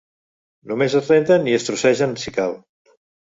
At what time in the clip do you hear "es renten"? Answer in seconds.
0.99-1.45